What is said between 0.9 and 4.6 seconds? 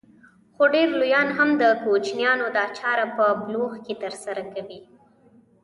لويان هم د کوچنيانو دا چاره په بلوغ کې ترسره